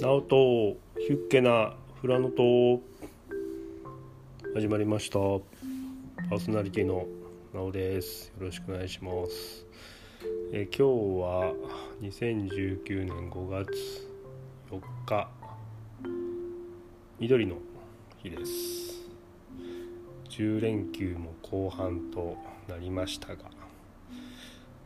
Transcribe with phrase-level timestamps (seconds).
[0.00, 2.80] ナオとヒュッケなフラノと
[4.54, 5.18] 始まりました。
[5.18, 7.06] パーソナリティの
[7.52, 8.28] ナオです。
[8.28, 9.66] よろしくお願いします。
[10.54, 10.82] え今日
[11.20, 11.52] は
[12.00, 14.08] 2019年5月
[14.70, 15.28] 4日
[17.18, 17.56] 緑の
[18.22, 19.06] 日です。
[20.30, 22.38] 10連休も後半と
[22.68, 23.50] なりましたが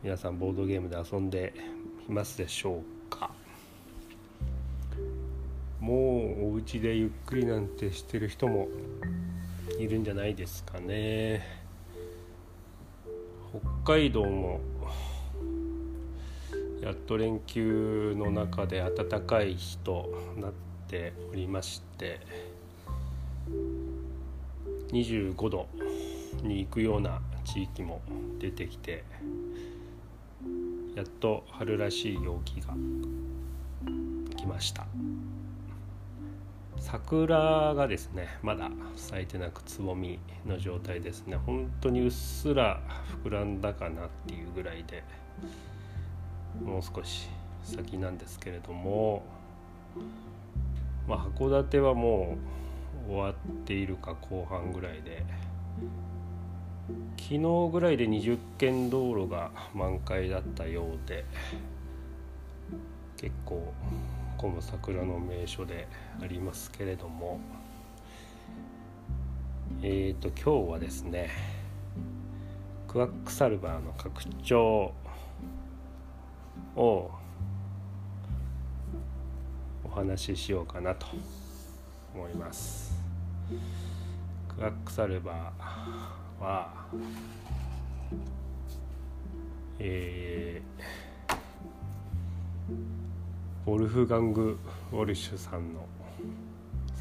[0.03, 1.53] 皆さんボードゲームで遊んで
[2.09, 3.31] いますでしょうか？
[5.85, 8.67] もうお家でゆっくりなんてしてる人も
[9.77, 11.45] いるんじゃないですかね。
[13.83, 14.61] 北海道も
[16.81, 20.51] やっと連休の中で暖かい日となっ
[20.87, 22.19] ておりまして
[24.91, 25.67] 25度
[26.41, 28.01] に行くような地域も
[28.39, 29.03] 出てきて
[30.95, 32.73] やっと春らしい陽気が
[34.35, 34.87] 来ました。
[36.79, 41.37] 桜がですねまだ咲いてなくつぼみの状態ですね。
[41.37, 42.81] 本当にうっすら
[43.23, 45.03] 膨らんだかなっていうぐらいで
[46.63, 47.27] もう少し
[47.63, 49.23] 先なんですけれども、
[51.07, 52.37] まあ、函館はも
[53.07, 53.33] う終わっ
[53.65, 55.23] ているか後半ぐらいで
[57.17, 61.25] 昨日ぐらいで20軒道路が満開だったようで
[63.17, 63.73] 結構
[64.37, 65.87] 混む桜の名所で
[66.21, 67.39] ありますけれども
[69.81, 71.29] えっ、ー、と今日はですね
[72.87, 74.93] クワックサルバーの拡張
[76.75, 77.11] を
[79.83, 81.07] お話ししようかなと
[82.13, 82.93] 思います。
[84.47, 86.85] クワックサルバーは
[89.79, 91.35] えー、
[93.67, 94.59] ウォルフガング・
[94.91, 95.87] ウォルシュさんの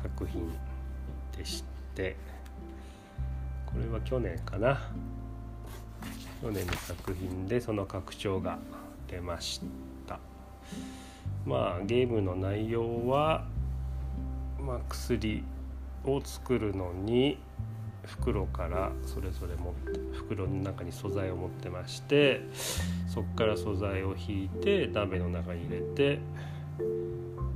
[0.03, 0.51] 作品
[1.37, 1.63] でし
[1.95, 2.17] て
[3.67, 4.91] これは去年かな。
[6.41, 8.59] 去年の作品でその拡張が
[9.09, 9.61] 出まし
[10.07, 10.19] た。
[11.45, 13.47] まあゲームの内容は、
[14.59, 15.45] まあ、薬
[16.05, 17.39] を作るのに
[18.05, 22.43] 袋からそれぞれ持って袋の中に素材を持ってまして
[23.07, 26.21] そこから素材を引いて鍋の中に入れて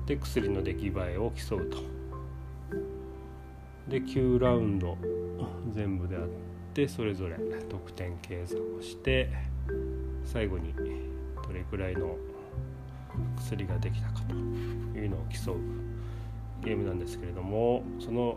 [0.09, 1.77] で薬の出来栄えを競うと。
[3.89, 4.97] で9ラウンド
[5.75, 6.23] 全部であっ
[6.73, 7.37] てそれぞれ
[7.69, 9.31] 得点計算をして
[10.25, 12.17] 最後にどれくらいの
[13.37, 15.57] 薬ができたかというのを競う
[16.65, 18.37] ゲームなんですけれどもその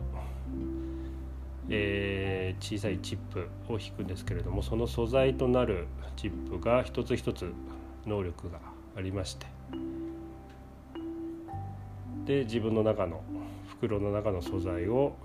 [1.70, 7.54] えー、小さいチップを引くんですけれどもその素材となるチップが一つ一つ
[8.06, 8.60] 能力が
[8.98, 9.46] ありまして
[12.26, 13.24] で自分の中の
[13.70, 15.16] 袋の中の素材を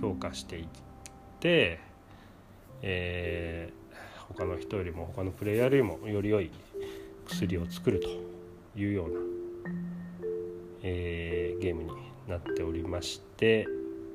[0.00, 0.66] 強化していっ
[1.38, 1.80] て、
[2.82, 6.50] えー、他の人よりも他のプレイヤーよりもより良い
[7.26, 8.08] 薬を作ると
[8.78, 9.20] いうような、
[10.82, 11.90] えー、ゲームに
[12.28, 13.66] なっておりまして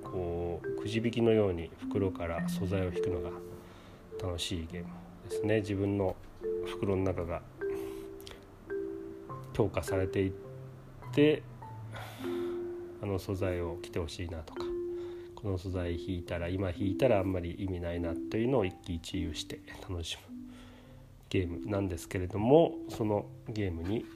[0.03, 3.29] こうくじ引きのように袋から素材を引くのが
[4.21, 4.89] 楽しいゲーム
[5.29, 5.59] ですね。
[5.61, 6.15] 自分の
[6.65, 7.41] 袋の中が
[9.53, 10.31] 強化されていっ
[11.13, 11.43] て
[13.05, 14.63] あの素材を着てほしいなとか
[15.35, 20.35] この素材引いたら今引いたらあんまり意味ないなというのを一喜一憂して楽しむ
[21.29, 24.07] ゲームなんですけれどもそのゲームに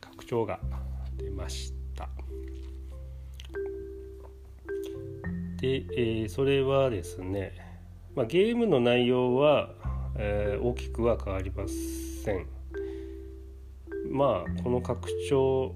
[0.00, 0.60] 拡張が
[1.16, 2.08] 出ました。
[5.60, 7.56] で、えー、それはですね、
[8.14, 9.70] まあ、ゲームの内容は、
[10.16, 12.46] えー、大きくは変わりません。
[14.12, 15.74] まあこの拡張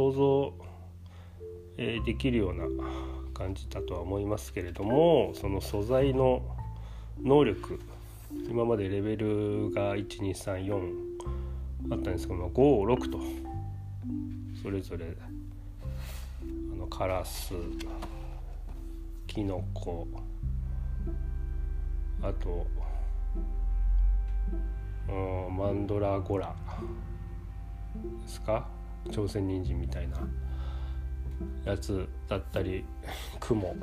[0.00, 0.54] 想像、
[1.82, 2.64] え、できるような
[3.32, 6.42] 感じだとは思いますけれどもその素材の
[7.22, 7.80] 能力
[8.50, 10.92] 今までレベルが1234
[11.90, 13.18] あったんですけども56と
[14.62, 15.16] それぞれ
[16.42, 17.54] あのカラス
[19.26, 20.06] キノコ
[22.22, 22.66] あと
[25.50, 26.54] マンドラゴラ
[28.22, 28.68] ですか？
[29.10, 30.18] 朝鮮人参みたいな。
[31.64, 32.84] やつだったり
[33.38, 33.74] 雲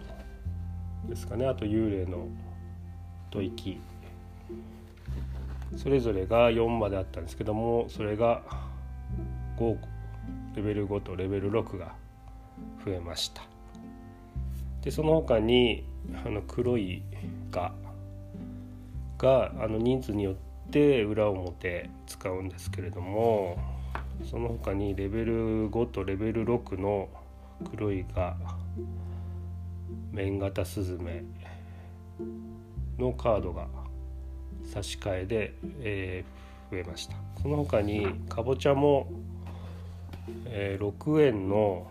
[1.07, 2.27] ですかねあと幽霊の
[3.31, 3.79] 吐息
[5.75, 8.41] それぞれが4まであったんですけどもそれが
[9.57, 9.77] 5
[10.55, 11.93] レベル5とレベル6が
[12.83, 13.43] 増えました。
[14.81, 15.83] でその他に
[16.25, 17.03] あの黒い
[17.51, 17.73] 蛾
[19.17, 20.35] があの人数によっ
[20.71, 23.57] て裏表使うんですけれども
[24.29, 27.09] その他にレベル5とレベル6の
[27.71, 28.35] 黒いが
[30.11, 31.23] 面型スズメ
[32.97, 33.67] のカードが
[34.63, 37.15] 差し替えで、えー、増えました。
[37.41, 39.07] その他にかぼちゃも、
[40.45, 41.87] えー、6円の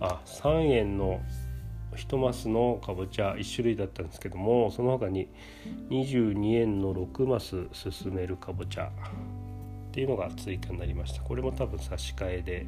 [0.00, 1.20] あ3円の
[1.96, 5.28] 1マスのかぼちゃ1種類だったんですけどもその他に
[5.90, 8.90] 22円の6マス進めるかぼちゃ
[9.98, 11.22] っていうのが追加になりました。
[11.22, 12.66] これも多分差し替えで、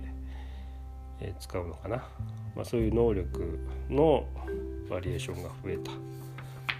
[1.20, 1.98] え使うのかな、
[2.56, 4.26] まあ、そういう能力の
[4.90, 5.94] バリエーションが増えたっ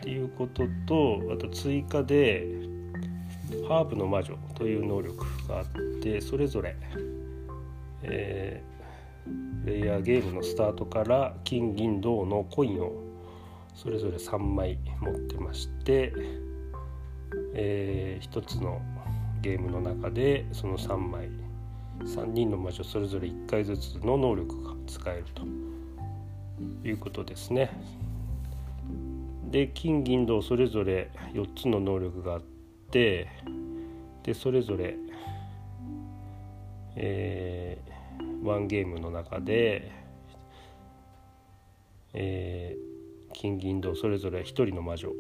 [0.03, 2.49] ていうこととあと追加で
[3.69, 5.67] ハーブの魔女という能力があっ
[6.03, 6.75] てそれぞれ、
[8.03, 12.93] えー、プレイヤーゲームのスタートから金銀銅のコインを
[13.77, 16.13] それぞれ3枚持ってまして、
[17.55, 18.81] えー、1つの
[19.41, 21.29] ゲームの中でその3枚
[22.01, 27.71] 3人の魔女それぞれ1回ずつの能力が使えるということですね。
[29.51, 32.43] で金銀銅それぞれ4つの能力があっ
[32.91, 33.29] て
[34.23, 34.97] でそれぞれ、
[36.95, 39.91] えー、ワンゲームの中で、
[42.15, 45.11] えー、金銀銅それぞれ1人の魔女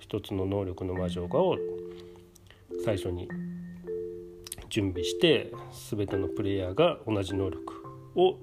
[0.00, 1.56] 1つの能力の魔女がを
[2.84, 3.28] 最初に
[4.70, 5.52] 準備して
[5.90, 7.60] 全てのプレイヤーが同じ能力
[8.14, 8.38] を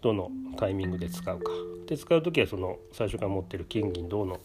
[0.00, 1.52] どのタイミングで使うか。
[1.86, 4.40] で使う時はその最初から持ってる金銀銅の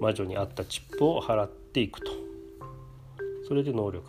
[0.00, 2.12] 魔女に合ったチップを払っていくと。
[3.48, 4.08] それで能力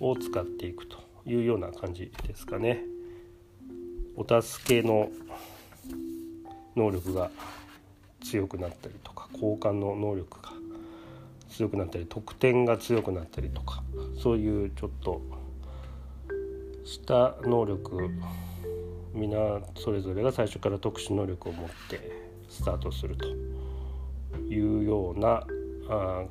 [0.00, 2.82] を使っていくというような感じですかね。
[4.16, 5.08] お助けの
[6.76, 7.30] 能力が
[8.22, 10.41] 強くなったりとか交換の能力
[11.52, 13.82] 強くなったり得点が強くなったりとか
[14.20, 15.20] そういうちょっと
[16.84, 18.10] した能力
[19.12, 22.10] 皆それぞれが最初から特殊能力を持って
[22.48, 23.26] スタートすると
[24.48, 25.44] いうような
[25.88, 26.24] あ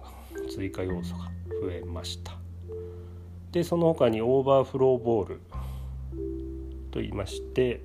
[0.49, 1.25] 追加要素が
[1.61, 2.33] 増えました。
[3.51, 5.41] でその他にオーバーフローボール
[6.89, 7.81] と言いまして、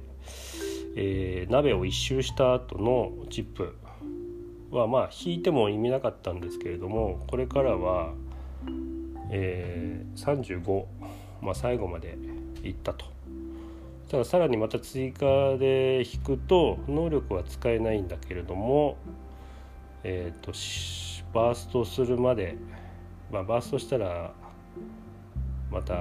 [0.96, 3.76] えー、鍋を一周した後のチップ
[4.70, 8.12] はまあ引いても意味なかったんですけれどもこれからは、
[9.30, 10.84] えー、35、
[11.42, 12.18] まあ、最後まで
[12.62, 13.06] いったと。
[14.08, 18.98] たださらにまた追加で引くと能力は使えないんだけれども、
[20.04, 20.52] えーと、
[21.34, 22.56] バーストするまで、
[23.32, 24.32] まあ、バーストしたら
[25.72, 25.94] また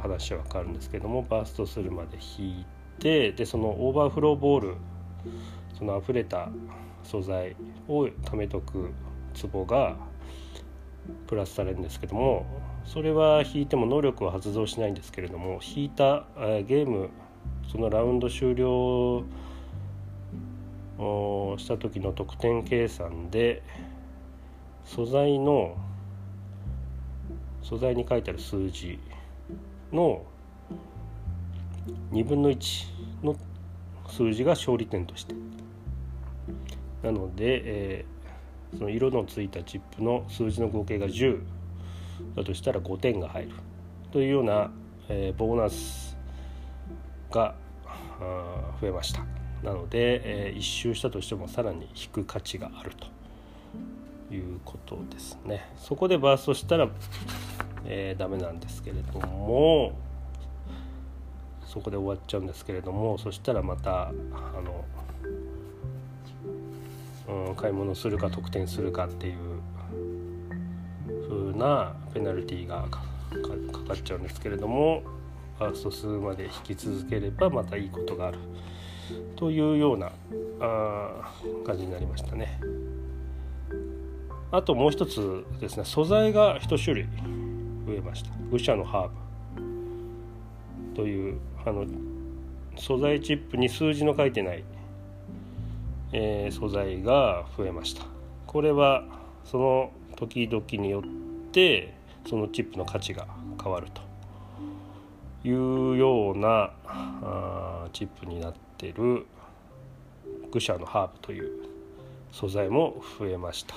[0.00, 2.66] 話は変わるんですけどもバーストするまで引い
[2.98, 4.76] てでそのオーバーフローボール
[5.78, 6.48] その溢れた
[7.04, 7.56] 素材
[7.88, 8.92] を貯めとく
[9.50, 9.96] 壺が
[11.26, 12.46] プラスされるんですけども
[12.84, 17.10] それは引いても能力は発動しないんですけれども引いたゲーム
[17.70, 19.24] そのラウンド終了
[21.58, 23.62] した時の得点計算で
[24.84, 25.76] 素材の
[27.62, 28.98] 素材に書いてある数字
[29.92, 30.24] の
[32.12, 33.36] 2分の1の
[34.08, 35.34] 数字が勝利点として
[37.02, 41.40] なので、えー、その色のついたチップの数字の合計が10
[42.36, 43.50] だとしたら5点が入る。
[44.10, 44.70] というような、
[45.08, 46.16] えー、ボーナス
[47.30, 47.54] が
[48.80, 49.24] 増えました。
[49.62, 53.06] なので、えー、1周したとしてもさらに引く価値があると。
[54.34, 55.70] いうことですね。
[55.76, 56.88] そこでバーストしたら、
[57.84, 59.92] えー、ダメなんですけれども。
[61.66, 63.18] そこで終わっちゃうんですけれども。
[63.18, 64.84] そしたらまたあの
[67.56, 69.34] 買い物するか得点するかっていう
[71.28, 73.00] 風なペナルティーがか
[73.86, 75.02] かっちゃうんですけれども
[75.58, 78.38] ファースト数まで引き続ければまたいいことがある
[79.36, 80.12] というような
[80.60, 81.32] あ
[81.66, 82.60] 感じになりましたね。
[84.50, 87.06] あともう一つですね素材が一種類
[87.86, 89.08] 増えました愚者のハー
[90.90, 91.86] ブというあの
[92.76, 94.62] 素材チップに数字の書いてない
[96.12, 98.04] えー、素材が増えました。
[98.46, 99.04] これは
[99.44, 101.94] その時々によって
[102.28, 103.26] そのチップの価値が
[103.62, 104.02] 変わると。
[105.44, 109.26] いうようなあチップになってる
[110.52, 111.50] 愚者のハーブという
[112.30, 113.74] 素材も増えました。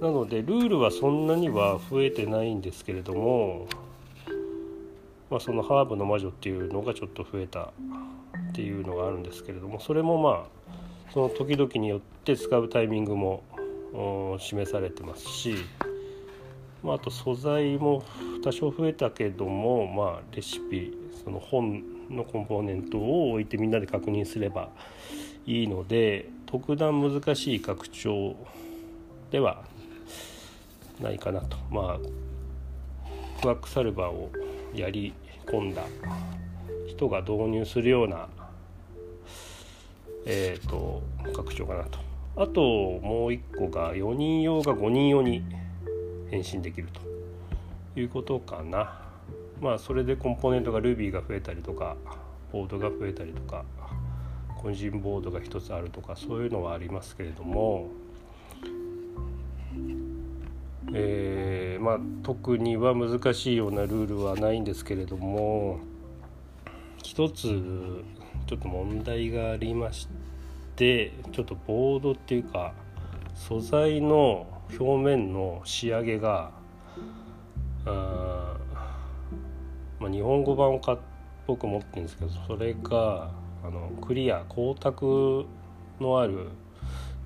[0.00, 3.66] なのでルールはそんなには増えてないんですけれども、
[5.30, 7.72] まあ、そのハーブの魔女っていうのがちょっと増えた
[8.50, 10.81] っていうのがあるんですけれどもそれもまあ
[11.12, 13.42] その時々によって使うタイミングも
[14.38, 15.56] 示されてますし
[16.82, 18.02] まあ、あと素材も
[18.42, 20.92] 多少増えたけども、まあ、レシピ
[21.24, 24.70] その本のコンポーネントを置いてみんなで確認すれば
[25.46, 28.36] いいので特段難しい拡張
[29.30, 29.62] では
[31.00, 31.56] ないかなと。
[31.70, 31.98] まあ
[33.40, 34.30] クワックサルバーを
[34.74, 35.12] やり
[35.46, 35.82] 込んだ
[36.86, 38.28] 人が導入するような
[40.26, 41.02] えっ、ー、と
[41.34, 41.98] 拡張かなと。
[42.34, 42.60] あと
[43.00, 45.44] もう一個が4人用が5人用に
[46.30, 47.12] 変身できると。
[47.94, 49.00] いうことかな。
[49.60, 51.96] まあそれでコンポーネントが Ruby が増えたりとか
[52.52, 53.64] ボードが増えたりとか
[54.56, 57.90] 個人ボードが1つあるとかそういうのはありますけれども。
[60.94, 65.78] えー、まあ、特には難しいようなルールはないんですけれども
[67.02, 68.04] 一つ
[68.46, 70.08] ちょっと問題がありまし
[70.76, 72.72] てちょっとボードっていうか
[73.34, 74.46] 素材の
[74.78, 76.50] 表面の仕上げが
[77.84, 78.56] あ、
[79.98, 80.96] まあ、日本語版を買
[81.46, 83.30] 僕持ってるんですけどそれが
[83.64, 85.44] あのクリア光沢
[86.00, 86.48] のある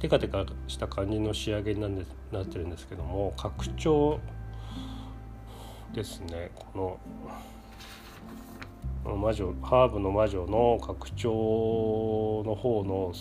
[0.00, 4.20] テカテカした感じの仕上げになんでなってるんですけども拡張
[5.94, 6.99] ですねこの。
[9.14, 13.12] 魔女ハーブの魔女の拡張の方の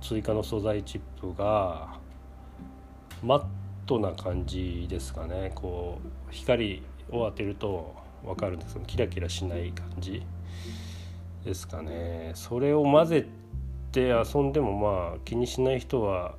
[0.00, 1.98] 追加の素材チップが
[3.22, 3.44] マッ
[3.86, 5.50] トな感じですかね。
[5.54, 10.22] こう光を当てると分かるんですけどキラキラしない感じ
[11.44, 12.32] ですかね。
[12.34, 13.26] それを混ぜ
[13.92, 16.34] て遊んでもまあ気にしない人は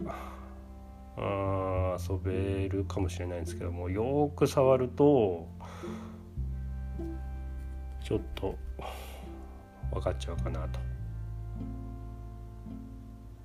[1.18, 5.48] あ遊べるかもしれないんですけどもよく触ると
[8.06, 8.56] ちょっと
[9.92, 10.80] 分かっちゃうかなと。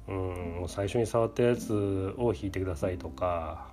[0.08, 3.68] うん最初に触ったやつを引いてくださいとか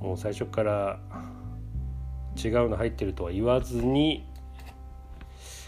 [0.00, 1.00] もう最初から
[2.36, 4.28] 違うの入ってるとは言わずに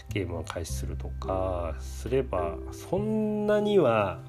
[0.09, 4.19] ゲームを開始するとかすればそんなには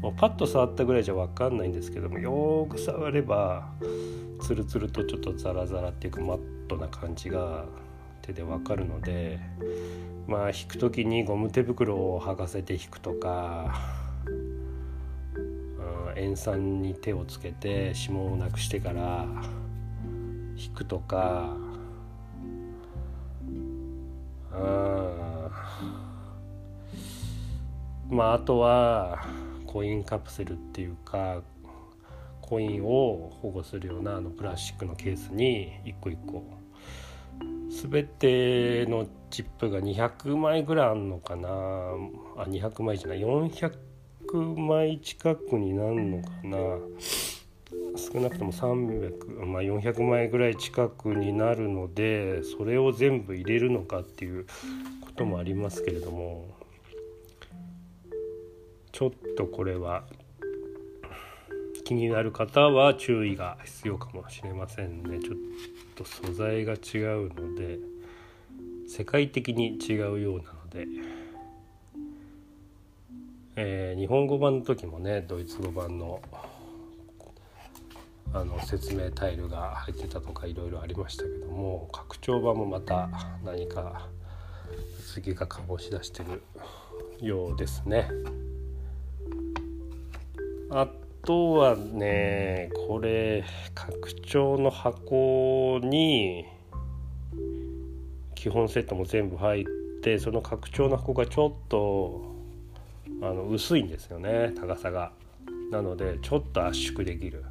[0.00, 3.68] もうパッと触ったぐらいじゃ分かんないんですけどもよく触れば
[4.40, 7.66] ツルツルとちょっとザラザラっていうかマットな感じが
[8.22, 9.40] 手で分かるので
[10.26, 13.74] まあ引く時にゴム手袋を剥がせて引くとか
[14.24, 19.26] うん塩酸に手をつけて指紋をなくしてから
[20.56, 21.56] 引くとか
[24.52, 25.50] うん
[28.16, 29.26] まああとは
[29.66, 31.42] コインカプセルっていうか
[32.42, 36.44] コインを保護するようなあのプラスチックのケースに一個一個
[37.72, 41.48] 全てのチップが200枚ぐらいあるのかな？
[41.48, 43.20] あ200枚じゃない。
[43.20, 46.58] 400枚近くになるのかな？
[47.96, 54.44] 少なくとも300、まあ、400枚ぐらい近くになるのでそれを全部入れるのかっていう
[55.00, 56.54] こともありますけれども。
[58.92, 60.04] ちょっとこれは
[61.84, 65.36] 気になる方は注意が必要かもしれませんねちょっ
[65.94, 67.78] と素材が違うので
[68.88, 70.86] 世界的に違うようなので、
[73.56, 76.20] えー、日本語版の時もねドイツ語版の
[78.34, 83.10] あの説明タイルが入ってたとかいろいろありましたけども拡張版もまた
[83.44, 84.08] 何か
[85.12, 86.42] 次が醸し出してる
[87.20, 88.08] ようですね。
[90.70, 90.88] あ
[91.24, 96.46] とはねこれ拡張の箱に
[98.34, 99.64] 基本セットも全部入っ
[100.02, 102.34] てその拡張の箱がちょっと
[103.22, 105.12] あの薄いんですよね高さが。
[105.70, 107.44] なのでちょっと圧縮できる。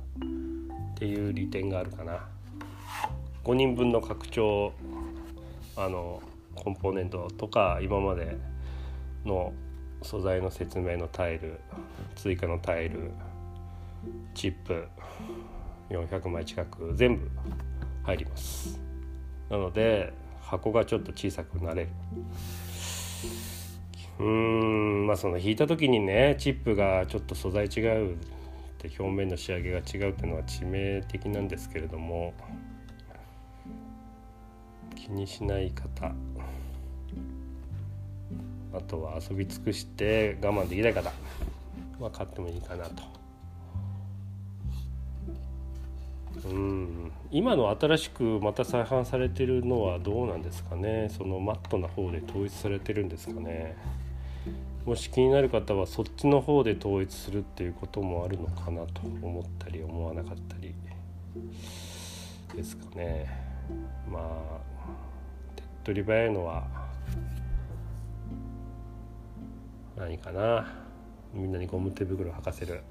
[1.02, 2.28] っていう利点があるかな
[3.44, 4.72] 5人分の拡張
[5.76, 6.22] あの
[6.54, 8.38] コンポーネントとか今まで
[9.26, 9.52] の
[10.04, 11.60] 素材の説明のタイル
[12.16, 13.10] 追加のタイル
[14.34, 14.88] チップ
[15.90, 17.30] 400枚近く全部
[18.04, 18.80] 入ります
[19.50, 21.90] なので箱がちょっと小さくなれる
[24.20, 28.18] うーんまあその引いた時にねチップがちょっと素材違うっ
[28.78, 32.34] て表面の仕上げが違うっていうのは致命的なんですけれども
[34.96, 36.12] 気にしない方
[38.74, 41.12] あとは遊び尽くして我慢できない方
[42.00, 43.21] は買ってもいいかなと。
[46.44, 51.10] うん今の新しくまた再販されてるのはどうなんですかね？
[51.16, 53.78] そのマットな方で統一されてるんですかね？
[54.86, 60.74] もし気になる方はそっちの方で統一するっていうこともあるのかなと思ったり思わなかったり
[62.56, 63.30] ですかね。
[64.12, 64.24] まあ
[65.56, 66.66] 手っ取り早いのは
[69.96, 70.74] 何かな？
[71.34, 72.82] みんなにゴム手袋履かせる。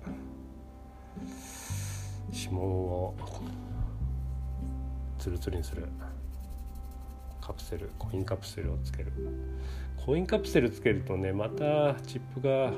[2.50, 3.14] 指紋を
[5.18, 5.86] ツルツルにする。
[7.40, 9.12] カプセルコインカプセルをつける。
[10.04, 12.72] コインカプセルつけるとねまたチップが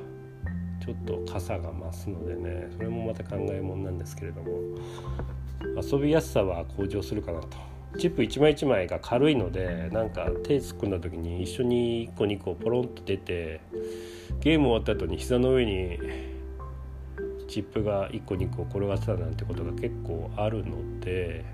[0.84, 4.50] ちょっと傘が増すのでねそれもまた考えもんなんですけれども。
[5.80, 7.56] 遊びやすさは向上するかなと。
[7.98, 13.60] チップ一枚一枚が軽いのでなんか手突っ込んだ時に一緒に1個2個ポロンと出て
[14.40, 15.98] ゲーム終わった後に膝の上に
[17.52, 21.44] チップが1個2個転がってたなんてことが結構あるので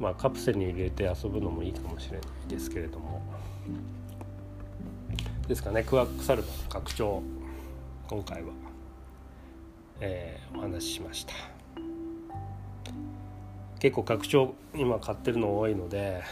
[0.00, 3.22] まあカプセルに入れて遊ぶのもいいかもしれないですけれども。
[5.46, 5.84] ですかね。
[5.84, 7.22] クワックサルバの拡張
[8.08, 8.48] 今回は、
[10.00, 11.34] えー、お話ししました。
[13.78, 16.24] 結構拡張今買ってるの多いので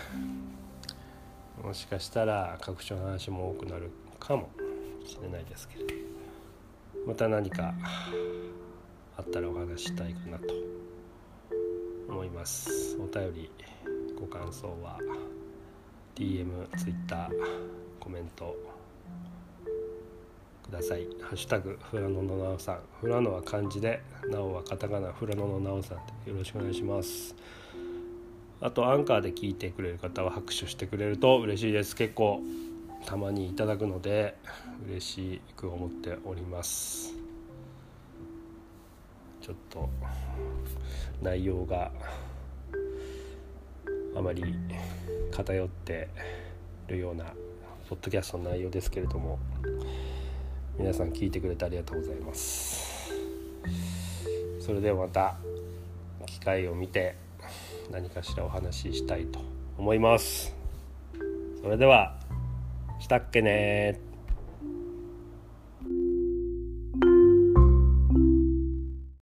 [1.63, 4.49] もしかしたら拡張の話も多くなるかも
[5.07, 6.22] しれないですけれど。
[7.07, 7.75] また何か
[9.17, 10.55] あったらお話したいかなと
[12.09, 12.97] 思います。
[12.99, 13.51] お便り
[14.19, 14.99] ご感想は
[16.15, 17.31] DM、Twitter
[17.99, 18.57] コメント
[20.63, 21.07] ください。
[21.21, 22.81] ハッシュタグフラノのなおさん。
[23.01, 25.13] フラノは漢字でなおはカタカナ。
[25.13, 27.35] フラノのなおさんでよろしくお願いします。
[28.61, 31.97] あとアンカーで聞いてくれる方は拍手してくれると嬉しいです。
[31.97, 32.41] 結構
[33.05, 34.37] たまにいただくので
[34.87, 37.13] 嬉しく思っております。
[39.41, 39.89] ちょっと
[41.21, 41.91] 内容が
[44.17, 44.45] あまり
[45.31, 46.09] 偏って
[46.87, 47.25] るような
[47.89, 49.39] ポッドキャストの内容ですけれども
[50.79, 53.13] 皆さん聞いてくれてありがとうございます。
[54.61, 55.37] それではまた
[56.27, 57.17] 機会を見て
[57.91, 59.41] 何かしらお話ししたいと
[59.77, 60.55] 思います。
[61.63, 62.22] それでは。
[63.03, 64.12] したっけね